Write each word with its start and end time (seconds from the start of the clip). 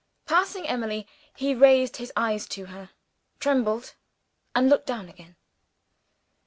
Passing 0.25 0.67
Emily 0.67 1.05
he 1.35 1.53
raised 1.53 1.97
his 1.97 2.11
eyes 2.15 2.47
to 2.47 2.65
her 2.65 2.89
trembled 3.39 3.93
and 4.55 4.67
looked 4.67 4.87
down 4.87 5.07
again. 5.07 5.35